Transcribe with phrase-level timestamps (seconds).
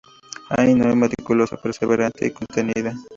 [0.57, 2.95] Aino era meticulosa, perseverante y contenida.